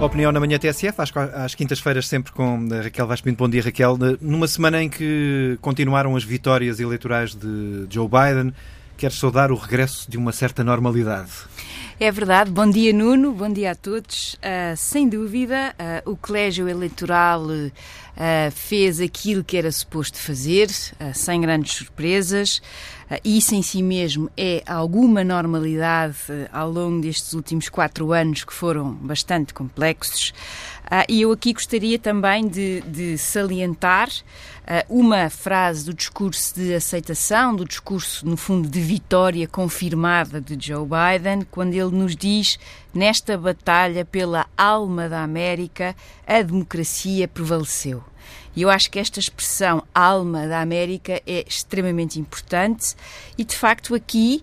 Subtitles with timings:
[0.00, 3.38] Opinião na manhã TSF, às, às quintas-feiras, sempre com a Raquel Vaz Pinto.
[3.38, 3.98] Bom dia, Raquel.
[4.20, 8.54] Numa semana em que continuaram as vitórias eleitorais de Joe Biden,
[8.96, 11.30] queres saudar o regresso de uma certa normalidade?
[11.98, 12.48] É verdade.
[12.48, 13.32] Bom dia, Nuno.
[13.32, 14.34] Bom dia a todos.
[14.34, 15.74] Uh, sem dúvida,
[16.06, 20.68] uh, o Colégio Eleitoral uh, fez aquilo que era suposto fazer,
[21.12, 22.62] sem grandes surpresas.
[23.24, 26.16] Isso em si mesmo é alguma normalidade
[26.52, 30.34] ao longo destes últimos quatro anos que foram bastante complexos.
[31.08, 34.10] E eu aqui gostaria também de, de salientar
[34.88, 40.86] uma frase do discurso de aceitação, do discurso, no fundo, de vitória confirmada de Joe
[40.86, 42.58] Biden, quando ele nos diz:
[42.92, 48.02] nesta batalha pela alma da América, a democracia prevaleceu.
[48.58, 52.96] E eu acho que esta expressão alma da América é extremamente importante
[53.38, 54.42] e, de facto, aqui,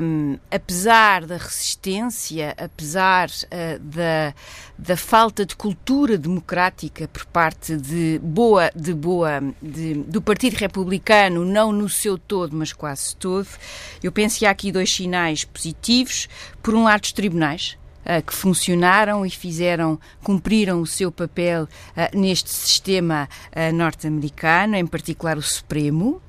[0.00, 4.32] um, apesar da resistência, apesar uh, da,
[4.78, 11.44] da falta de cultura democrática por parte de boa, de boa, de, do Partido Republicano,
[11.44, 13.48] não no seu todo, mas quase todo,
[14.00, 16.28] eu penso que há aqui dois sinais positivos.
[16.62, 17.76] Por um lado, os tribunais
[18.26, 25.38] que funcionaram e fizeram, cumpriram o seu papel uh, neste sistema uh, norte-americano, em particular
[25.38, 26.20] o Supremo.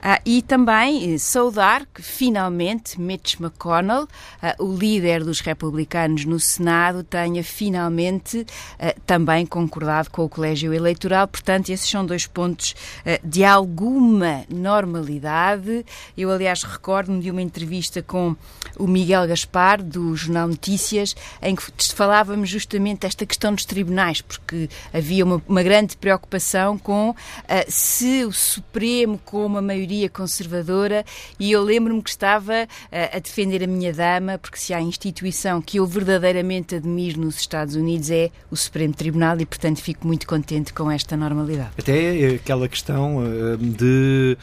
[0.00, 4.06] Ah, e também eh, saudar que finalmente Mitch McConnell,
[4.40, 8.46] ah, o líder dos republicanos no Senado, tenha finalmente
[8.78, 11.26] ah, também concordado com o colégio eleitoral.
[11.26, 15.84] Portanto, esses são dois pontos ah, de alguma normalidade.
[16.16, 18.36] Eu, aliás, recordo-me de uma entrevista com
[18.78, 21.62] o Miguel Gaspar, do Jornal Notícias, em que
[21.92, 27.14] falávamos justamente desta questão dos tribunais, porque havia uma, uma grande preocupação com
[27.48, 31.04] ah, se o Supremo, com uma maioria conservadora,
[31.38, 35.60] e eu lembro-me que estava uh, a defender a minha dama, porque se há instituição
[35.60, 40.26] que eu verdadeiramente admiro nos Estados Unidos é o Supremo Tribunal, e portanto fico muito
[40.26, 41.70] contente com esta normalidade.
[41.78, 44.36] Até aquela questão uh, de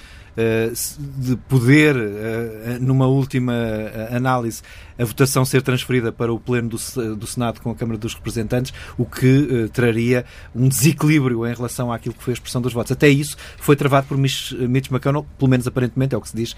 [1.17, 4.61] de poder, eh, numa última eh, análise,
[4.99, 8.73] a votação ser transferida para o Pleno do, do Senado com a Câmara dos Representantes,
[8.97, 12.91] o que traria um desequilíbrio em relação àquilo que foi a expressão dos votos.
[12.91, 14.53] Até isso foi travado por Mitch
[14.91, 16.55] McConnell, pelo menos aparentemente é o que se diz,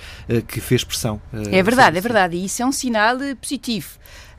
[0.48, 1.20] que fez pressão.
[1.52, 3.90] É verdade, é verdade, e isso é um sinal positivo.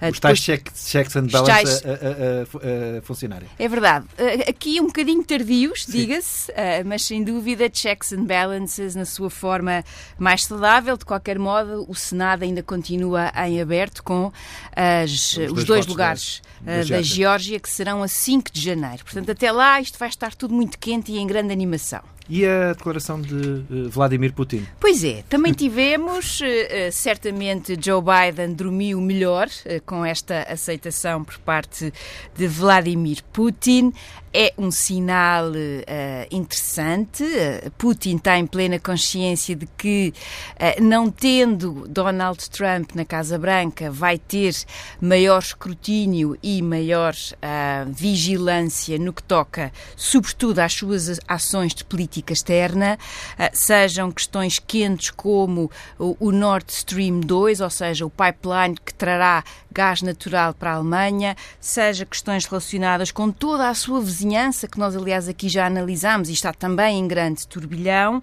[0.01, 3.49] Ah, Os tais checks, checks and balances a, a, a, funcionarem.
[3.59, 4.07] É verdade.
[4.17, 9.29] Ah, aqui um bocadinho tardios, diga-se, ah, mas sem dúvida checks and balances na sua
[9.29, 9.85] forma
[10.17, 10.97] mais saudável.
[10.97, 14.33] De qualquer modo, o Senado ainda continua em aberto com
[14.75, 19.05] as, os, os dois lugares da, da Geórgia, que serão a 5 de janeiro.
[19.05, 22.03] Portanto, até lá isto vai estar tudo muito quente e em grande animação.
[22.29, 24.67] E a declaração de uh, Vladimir Putin?
[24.79, 29.49] Pois é, também tivemos, uh, certamente Joe Biden dormiu melhor
[29.87, 31.93] com esta aceitação por parte
[32.37, 33.93] de Vladimir Putin.
[34.31, 35.53] É um sinal
[36.31, 37.25] interessante.
[37.79, 40.13] Putin está em plena consciência de que,
[40.83, 44.55] não tendo Donald Trump na Casa Branca, vai ter
[45.01, 47.15] maior escrutínio e maior
[47.89, 52.99] vigilância no que toca, sobretudo, às suas ações de política política externa,
[53.39, 59.45] ah, sejam questões quentes como o Nord Stream 2, ou seja, o pipeline que trará
[59.79, 64.97] gás natural para a Alemanha, seja questões relacionadas com toda a sua vizinhança, que nós,
[64.97, 68.21] aliás, aqui já analisamos e está também em grande turbilhão,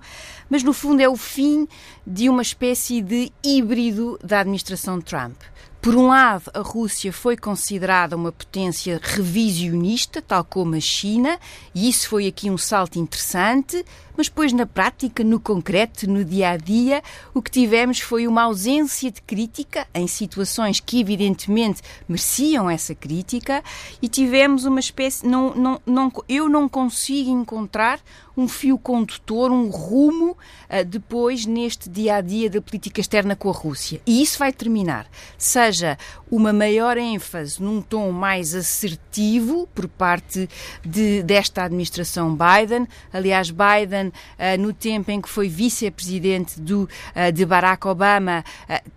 [0.50, 1.66] mas no fundo é o fim
[2.06, 5.38] de uma espécie de híbrido da administração Trump.
[5.86, 11.40] Por um lado, a Rússia foi considerada uma potência revisionista, tal como a China,
[11.76, 13.86] e isso foi aqui um salto interessante,
[14.18, 17.04] mas depois na prática, no concreto, no dia a dia,
[17.36, 23.64] o que tivemos foi uma ausência de crítica em situações que evidentemente mereciam essa crítica
[24.02, 28.00] e tivemos uma espécie não, não, não eu não consigo encontrar
[28.38, 33.50] um fio condutor, um rumo uh, depois neste dia a dia da política externa com
[33.50, 34.02] a Rússia.
[34.06, 35.08] E isso vai terminar,
[35.38, 35.98] seja
[36.30, 40.50] uma maior ênfase num tom mais assertivo por parte
[40.84, 42.88] de, desta administração Biden.
[43.14, 48.44] Aliás, Biden uh, no tempo em que foi vice-presidente uh, de Barack Obama,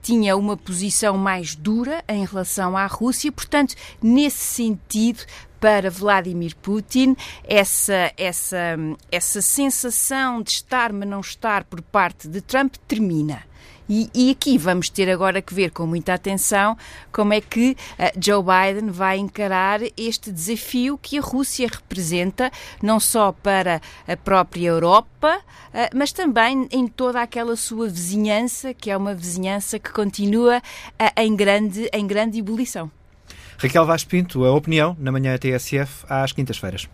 [0.03, 3.33] tinha uma posição mais dura em relação à Rússia.
[3.33, 5.25] Portanto, nesse sentido,
[5.61, 8.77] para Vladimir Putin, essa, essa,
[9.11, 13.43] essa sensação de estar, mas não estar por parte de Trump termina.
[13.89, 16.77] E, e, aqui vamos ter agora que ver com muita atenção
[17.11, 22.51] como é que uh, Joe Biden vai encarar este desafio que a Rússia representa,
[22.83, 28.91] não só para a própria Europa, uh, mas também em toda aquela sua vizinhança, que
[28.91, 32.91] é uma vizinhança que continua uh, em, grande, em grande ebulição.
[33.57, 36.89] Raquel Vaz Pinto, a opinião na manhã TSF às quintas-feiras.